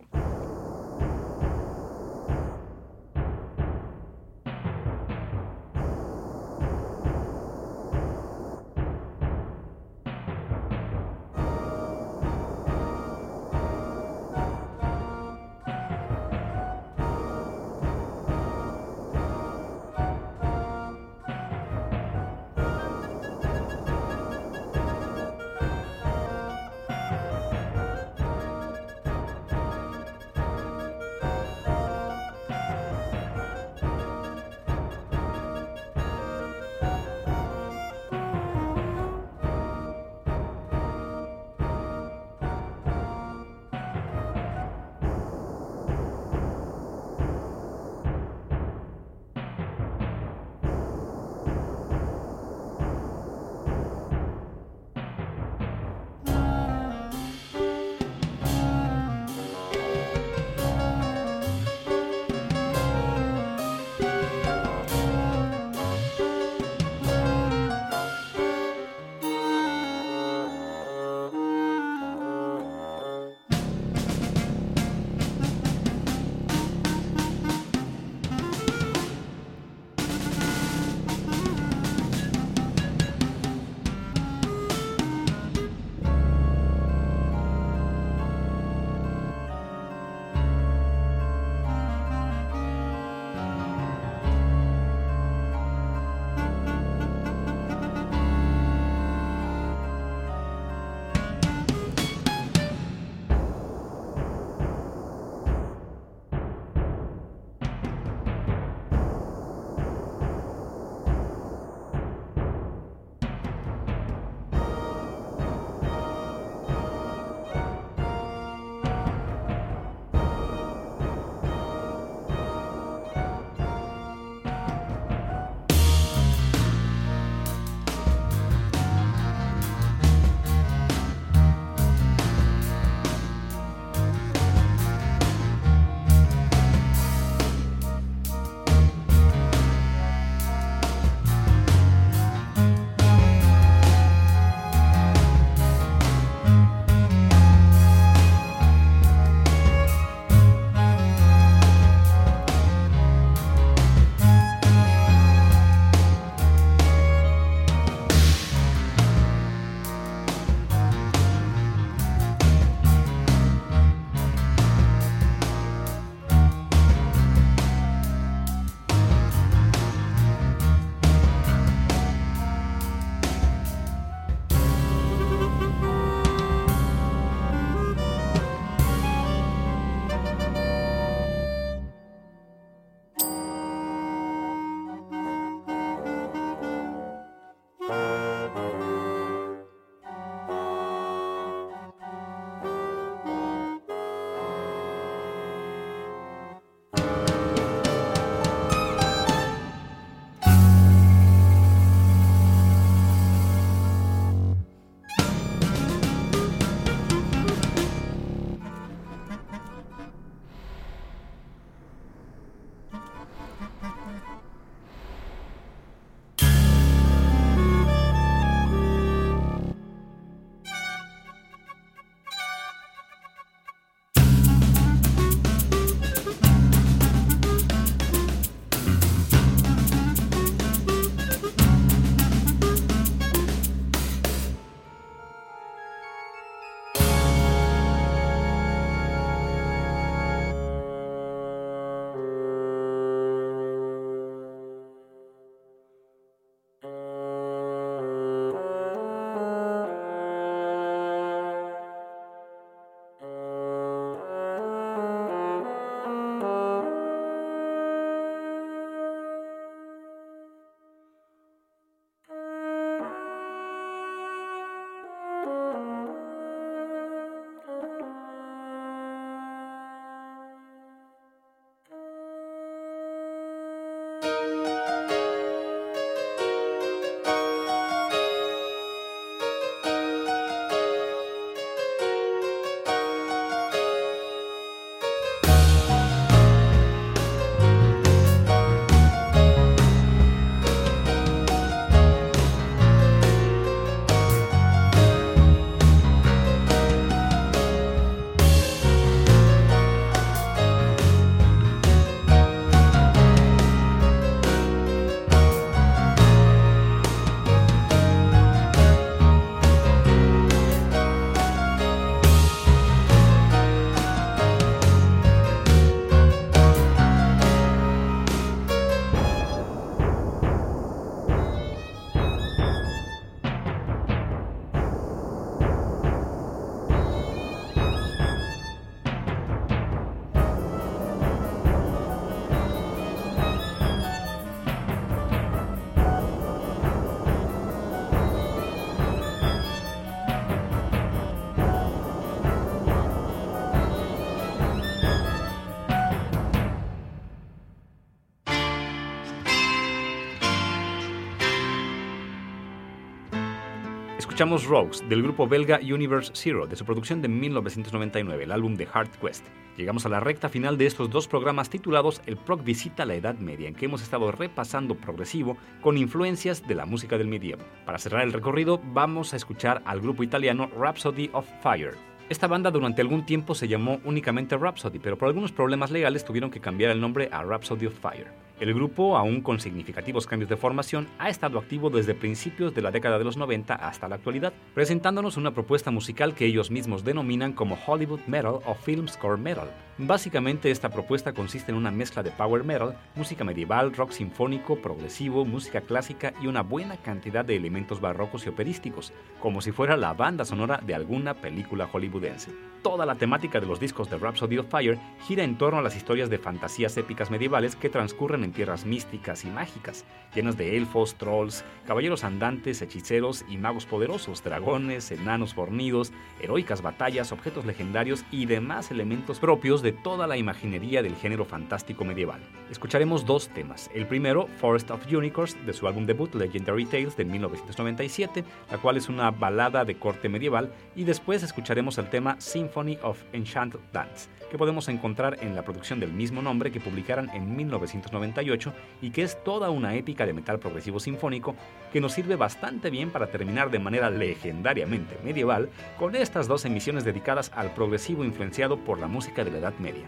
Escuchamos 354.35 354.65
Rogues 354.65 355.07
del 355.07 355.23
grupo 355.23 355.47
belga 355.47 355.79
Universe 355.81 356.33
Zero 356.35 356.67
de 356.67 356.75
su 356.75 356.83
producción 356.83 357.21
de 357.21 357.29
1999, 357.29 358.43
el 358.43 358.51
álbum 358.51 358.75
de 358.75 358.85
Hard 358.91 359.11
Quest. 359.21 359.45
Llegamos 359.77 360.05
a 360.05 360.09
la 360.09 360.19
recta 360.19 360.49
final 360.49 360.77
de 360.77 360.87
estos 360.87 361.09
dos 361.09 361.25
programas 361.29 361.69
titulados 361.69 362.21
El 362.25 362.35
Proc 362.35 362.61
visita 362.61 363.05
la 363.05 363.15
Edad 363.15 363.35
Media, 363.35 363.69
en 363.69 363.75
que 363.75 363.85
hemos 363.85 364.01
estado 364.01 364.29
repasando 364.33 364.95
progresivo 364.95 365.55
con 365.79 365.97
influencias 365.97 366.67
de 366.67 366.75
la 366.75 366.85
música 366.85 367.17
del 367.17 367.29
medievo. 367.29 367.63
Para 367.85 367.97
cerrar 367.97 368.23
el 368.23 368.33
recorrido, 368.33 368.81
vamos 368.83 369.33
a 369.33 369.37
escuchar 369.37 369.81
al 369.85 370.01
grupo 370.01 370.21
italiano 370.21 370.69
Rhapsody 370.77 371.29
of 371.31 371.47
Fire. 371.63 371.93
Esta 372.27 372.47
banda 372.47 372.71
durante 372.71 373.01
algún 373.01 373.25
tiempo 373.25 373.55
se 373.55 373.69
llamó 373.69 374.01
únicamente 374.03 374.57
Rhapsody, 374.57 374.99
pero 374.99 375.17
por 375.17 375.29
algunos 375.29 375.53
problemas 375.53 375.91
legales 375.91 376.25
tuvieron 376.25 376.51
que 376.51 376.59
cambiar 376.59 376.91
el 376.91 376.99
nombre 376.99 377.29
a 377.31 377.41
Rhapsody 377.41 377.85
of 377.85 377.97
Fire. 378.01 378.27
El 378.57 378.73
grupo, 378.73 379.17
aún 379.17 379.41
con 379.41 379.59
significativos 379.59 380.27
cambios 380.27 380.49
de 380.49 380.55
formación, 380.55 381.07
ha 381.19 381.29
estado 381.29 381.59
activo 381.59 381.89
desde 381.89 382.15
principios 382.15 382.73
de 382.73 382.81
la 382.81 382.89
década 382.89 383.17
de 383.17 383.25
los 383.25 383.35
90 383.35 383.73
hasta 383.75 384.07
la 384.07 384.15
actualidad, 384.15 384.53
presentándonos 384.73 385.35
una 385.35 385.53
propuesta 385.53 385.91
musical 385.91 386.33
que 386.33 386.45
ellos 386.45 386.71
mismos 386.71 387.03
denominan 387.03 387.51
como 387.51 387.77
Hollywood 387.85 388.21
Metal 388.27 388.59
o 388.65 388.73
Film 388.75 389.09
Score 389.09 389.37
Metal. 389.37 389.69
Básicamente 389.97 390.71
esta 390.71 390.89
propuesta 390.89 391.33
consiste 391.33 391.71
en 391.71 391.77
una 391.77 391.91
mezcla 391.91 392.23
de 392.23 392.31
power 392.31 392.63
metal, 392.63 392.97
música 393.15 393.43
medieval, 393.43 393.93
rock 393.93 394.11
sinfónico, 394.11 394.77
progresivo, 394.81 395.43
música 395.43 395.81
clásica 395.81 396.33
y 396.41 396.47
una 396.47 396.61
buena 396.61 396.95
cantidad 396.95 397.43
de 397.43 397.57
elementos 397.57 397.99
barrocos 397.99 398.45
y 398.45 398.49
operísticos, 398.49 399.11
como 399.41 399.59
si 399.59 399.73
fuera 399.73 399.97
la 399.97 400.13
banda 400.13 400.45
sonora 400.45 400.79
de 400.85 400.95
alguna 400.95 401.33
película 401.33 401.87
hollywoodense. 401.87 402.74
Toda 402.85 403.07
la 403.07 403.15
temática 403.15 403.59
de 403.59 403.65
los 403.65 403.79
discos 403.79 404.11
de 404.11 404.19
Rhapsody 404.19 404.59
of 404.59 404.67
Fire 404.69 404.99
gira 405.25 405.43
en 405.43 405.57
torno 405.57 405.79
a 405.79 405.81
las 405.81 405.95
historias 405.95 406.29
de 406.29 406.37
fantasías 406.37 406.95
épicas 406.97 407.31
medievales 407.31 407.75
que 407.75 407.89
transcurren 407.89 408.43
en 408.43 408.51
tierras 408.51 408.85
místicas 408.85 409.43
y 409.43 409.47
mágicas, 409.47 410.05
llenas 410.35 410.55
de 410.55 410.77
elfos, 410.77 411.15
trolls, 411.15 411.65
caballeros 411.87 412.23
andantes, 412.23 412.83
hechiceros 412.83 413.43
y 413.49 413.57
magos 413.57 413.87
poderosos, 413.87 414.43
dragones, 414.43 415.09
enanos 415.09 415.55
fornidos, 415.55 416.13
heroicas 416.39 416.83
batallas, 416.83 417.31
objetos 417.31 417.65
legendarios 417.65 418.23
y 418.29 418.45
demás 418.45 418.91
elementos 418.91 419.39
propios 419.39 419.81
de 419.81 419.91
toda 419.91 420.27
la 420.27 420.37
imaginería 420.37 421.01
del 421.01 421.15
género 421.15 421.43
fantástico 421.43 422.05
medieval. 422.05 422.41
Escucharemos 422.69 423.25
dos 423.25 423.49
temas. 423.49 423.89
El 423.95 424.05
primero, 424.05 424.45
Forest 424.59 424.91
of 424.91 425.11
Unicorns, 425.11 425.57
de 425.65 425.73
su 425.73 425.87
álbum 425.87 426.05
debut 426.05 426.35
Legendary 426.35 426.85
Tales 426.85 427.17
de 427.17 427.25
1997, 427.25 428.43
la 428.69 428.77
cual 428.77 428.97
es 428.97 429.09
una 429.09 429.31
balada 429.31 429.85
de 429.85 429.97
corte 429.97 430.29
medieval, 430.29 430.71
y 430.95 431.03
después 431.03 431.41
escucharemos 431.41 431.97
el 431.97 432.11
tema 432.11 432.35
Symphony 432.39 432.74
of 433.01 433.23
Enchanted 433.31 433.79
Dance 433.93 434.29
que 434.49 434.57
podemos 434.57 434.87
encontrar 434.89 435.37
en 435.41 435.55
la 435.55 435.63
producción 435.63 435.99
del 435.99 436.11
mismo 436.11 436.41
nombre 436.41 436.71
que 436.71 436.79
publicaron 436.79 437.29
en 437.29 437.55
1998 437.55 438.73
y 439.01 439.11
que 439.11 439.23
es 439.23 439.43
toda 439.43 439.69
una 439.69 439.95
épica 439.95 440.25
de 440.25 440.33
metal 440.33 440.59
progresivo 440.59 440.99
sinfónico 440.99 441.55
que 441.91 442.01
nos 442.01 442.13
sirve 442.13 442.35
bastante 442.35 442.89
bien 442.89 443.09
para 443.09 443.27
terminar 443.27 443.71
de 443.71 443.79
manera 443.79 444.09
legendariamente 444.09 445.17
medieval 445.23 445.69
con 445.97 446.15
estas 446.15 446.47
dos 446.47 446.65
emisiones 446.65 447.03
dedicadas 447.03 447.51
al 447.55 447.73
progresivo 447.73 448.23
influenciado 448.23 448.77
por 448.77 448.99
la 448.99 449.07
música 449.07 449.43
de 449.43 449.51
la 449.51 449.57
Edad 449.59 449.73
Media. 449.79 450.07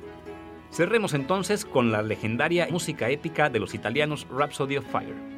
Cerremos 0.72 1.14
entonces 1.14 1.66
con 1.66 1.92
la 1.92 2.02
legendaria 2.02 2.68
música 2.70 3.10
épica 3.10 3.50
de 3.50 3.60
los 3.60 3.74
italianos 3.74 4.28
Rhapsody 4.30 4.78
of 4.78 4.86
Fire. 4.92 5.37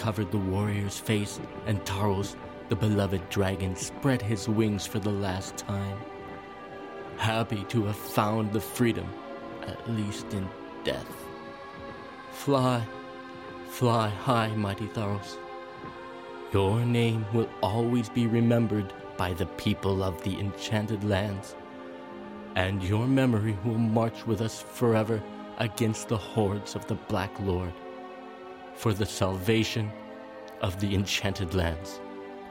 Covered 0.00 0.30
the 0.30 0.38
warrior's 0.38 0.98
face, 0.98 1.38
and 1.66 1.78
Taros, 1.84 2.34
the 2.70 2.74
beloved 2.74 3.28
dragon, 3.28 3.76
spread 3.76 4.22
his 4.22 4.48
wings 4.48 4.86
for 4.86 4.98
the 4.98 5.10
last 5.10 5.58
time. 5.58 5.98
Happy 7.18 7.64
to 7.64 7.84
have 7.84 7.96
found 7.96 8.50
the 8.50 8.60
freedom, 8.62 9.06
at 9.66 9.90
least 9.90 10.32
in 10.32 10.48
death. 10.84 11.06
Fly, 12.32 12.82
fly 13.68 14.08
high, 14.08 14.48
mighty 14.56 14.86
Tharos. 14.86 15.36
Your 16.50 16.80
name 16.80 17.26
will 17.34 17.50
always 17.62 18.08
be 18.08 18.26
remembered 18.26 18.94
by 19.18 19.34
the 19.34 19.52
people 19.64 20.02
of 20.02 20.22
the 20.22 20.40
enchanted 20.40 21.04
lands, 21.04 21.54
and 22.56 22.82
your 22.82 23.06
memory 23.06 23.58
will 23.66 23.76
march 23.76 24.26
with 24.26 24.40
us 24.40 24.62
forever 24.62 25.22
against 25.58 26.08
the 26.08 26.16
hordes 26.16 26.74
of 26.74 26.86
the 26.86 26.94
Black 26.94 27.38
Lord 27.38 27.74
for 28.80 28.94
the 28.94 29.04
salvation 29.04 29.92
of 30.62 30.80
the 30.80 30.94
enchanted 30.94 31.52
lands. 31.54 32.00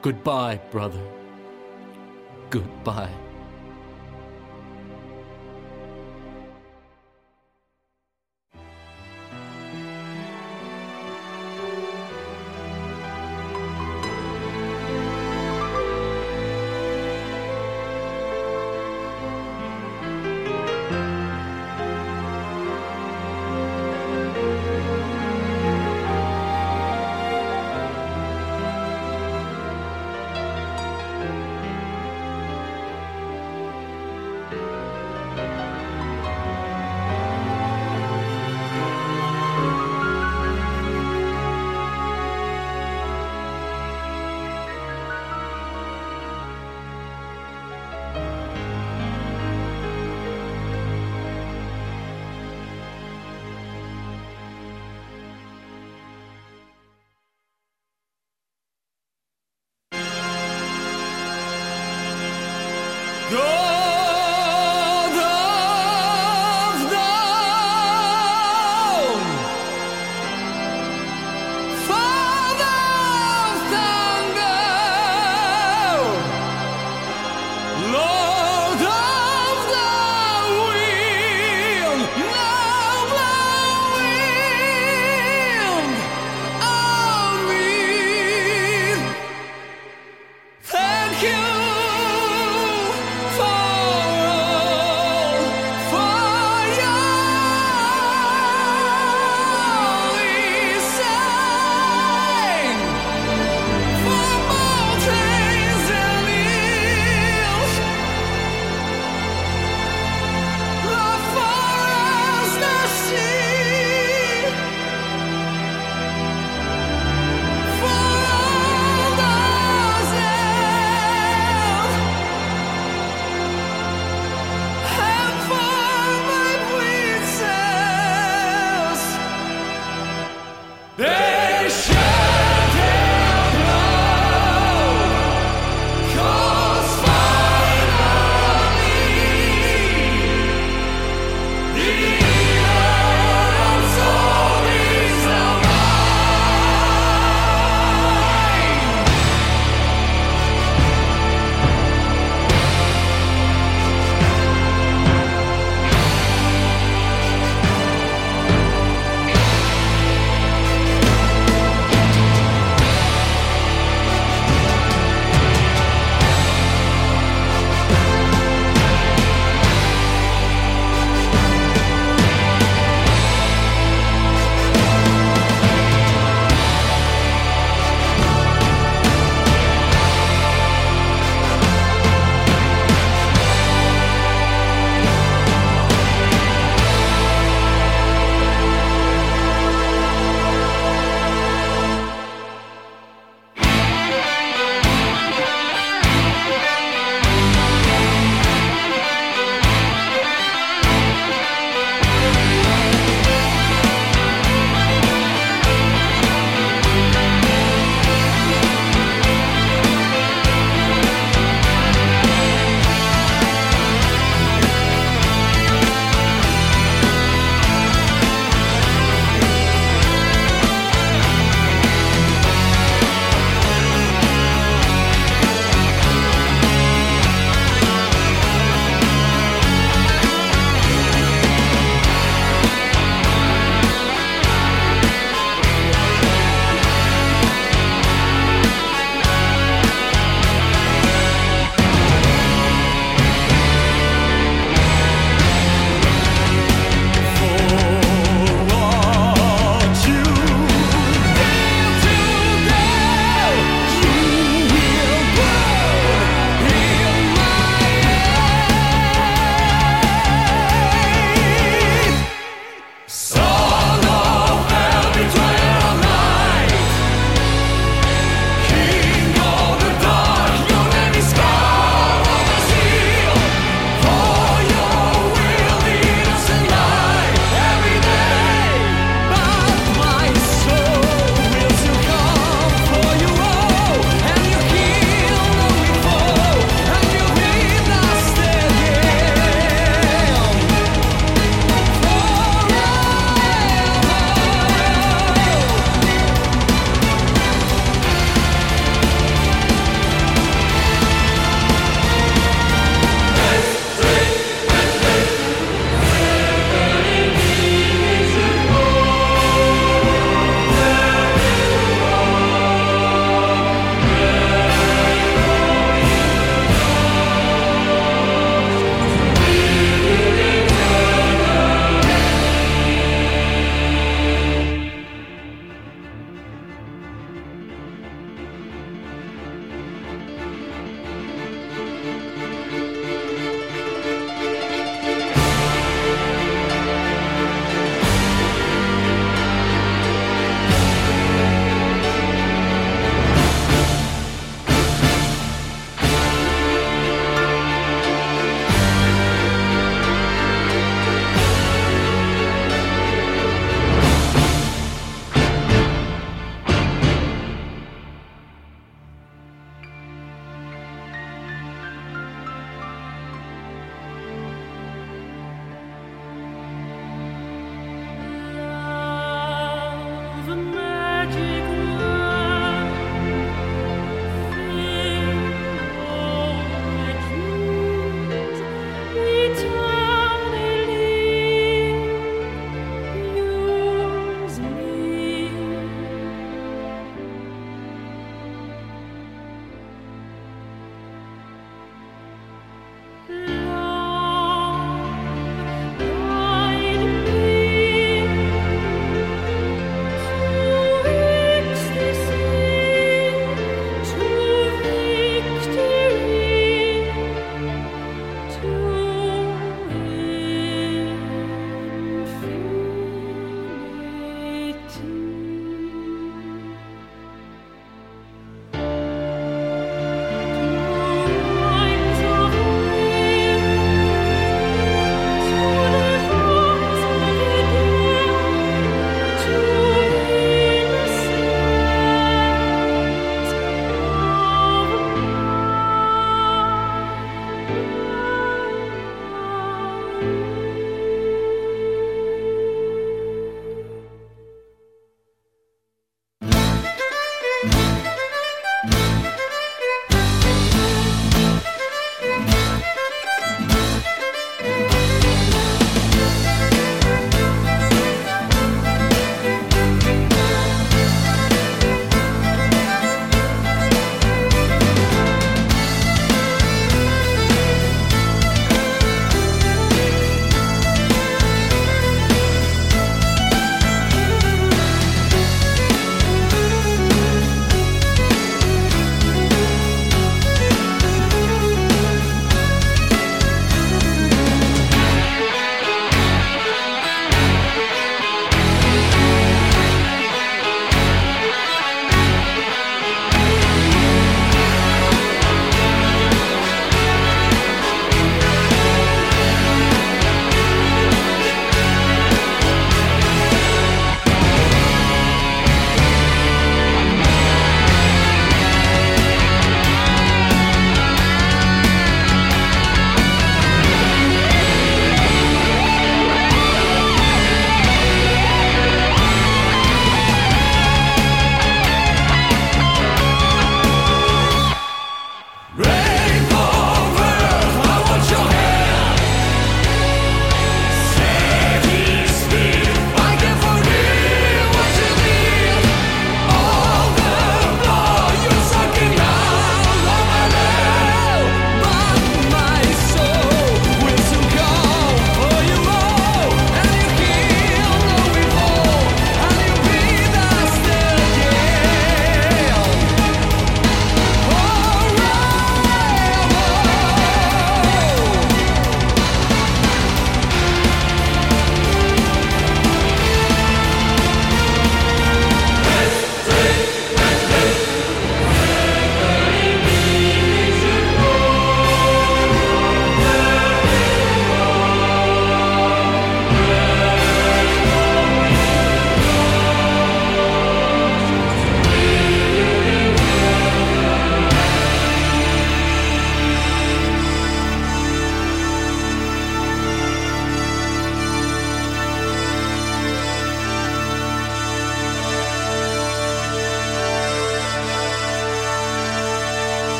Goodbye, 0.00 0.60
brother. 0.70 1.02
Goodbye. 2.50 3.12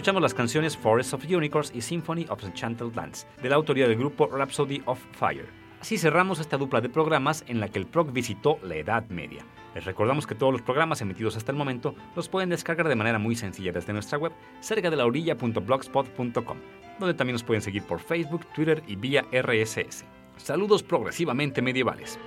Escuchamos 0.00 0.22
las 0.22 0.32
canciones 0.32 0.78
Forest 0.78 1.12
of 1.12 1.24
Unicorns 1.26 1.72
y 1.74 1.82
Symphony 1.82 2.24
of 2.30 2.42
Enchanted 2.42 2.94
Lands, 2.94 3.26
de 3.42 3.50
la 3.50 3.56
autoría 3.56 3.86
del 3.86 3.98
grupo 3.98 4.28
Rhapsody 4.28 4.80
of 4.86 4.98
Fire. 5.12 5.46
Así 5.78 5.98
cerramos 5.98 6.40
esta 6.40 6.56
dupla 6.56 6.80
de 6.80 6.88
programas 6.88 7.44
en 7.48 7.60
la 7.60 7.68
que 7.68 7.80
el 7.80 7.86
PROC 7.86 8.10
visitó 8.10 8.58
la 8.62 8.76
Edad 8.76 9.06
Media. 9.10 9.44
Les 9.74 9.84
recordamos 9.84 10.26
que 10.26 10.34
todos 10.34 10.54
los 10.54 10.62
programas 10.62 11.02
emitidos 11.02 11.36
hasta 11.36 11.52
el 11.52 11.58
momento 11.58 11.94
los 12.16 12.30
pueden 12.30 12.48
descargar 12.48 12.88
de 12.88 12.96
manera 12.96 13.18
muy 13.18 13.36
sencilla 13.36 13.72
desde 13.72 13.92
nuestra 13.92 14.16
web 14.16 14.32
cerca 14.60 14.88
de 14.88 14.96
la 14.96 15.04
orilla.blogspot.com, 15.04 16.56
donde 16.98 17.14
también 17.14 17.34
nos 17.34 17.44
pueden 17.44 17.60
seguir 17.60 17.82
por 17.82 18.00
Facebook, 18.00 18.46
Twitter 18.54 18.82
y 18.86 18.96
vía 18.96 19.26
RSS. 19.30 20.06
Saludos 20.38 20.82
progresivamente 20.82 21.60
medievales. 21.60 22.18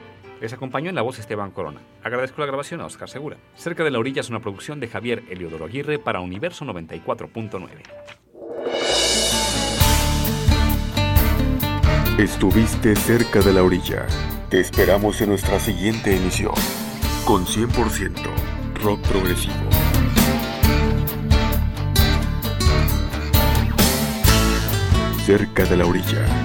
Les 0.44 0.52
acompañó 0.52 0.90
en 0.90 0.96
la 0.96 1.02
voz 1.02 1.20
Esteban 1.20 1.52
Corona. 1.52 1.80
Agradezco 2.04 2.42
la 2.42 2.48
grabación 2.48 2.82
a 2.82 2.86
Oscar 2.86 3.08
Segura. 3.08 3.38
Cerca 3.56 3.86
de 3.86 3.92
la 3.92 4.00
orilla 4.00 4.20
es 4.20 4.30
una 4.30 4.42
producción 4.42 4.82
de 4.82 4.90
Javier 4.90 5.24
Eliodoro 5.30 5.64
Aguirre 5.64 6.00
para 6.00 6.20
Universo 6.20 6.66
94.9. 6.66 7.70
Estuviste 12.20 12.94
cerca 12.98 13.40
de 13.40 13.54
la 13.54 13.64
orilla. 13.64 14.06
Te 14.50 14.60
esperamos 14.60 15.22
en 15.22 15.30
nuestra 15.30 15.62
siguiente 15.62 16.14
emisión. 16.14 16.56
Con 17.24 17.46
100% 17.46 18.12
rock 18.84 19.00
progresivo. 19.08 19.54
Cerca 25.26 25.64
de 25.64 25.78
la 25.78 25.86
orilla. 25.86 26.43